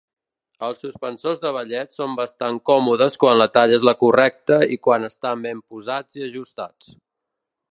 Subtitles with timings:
[0.67, 5.07] Els suspensors de ballet són bastant còmodes quan la talla és la correcta i quan
[5.11, 6.91] estan ben posats i ajustats.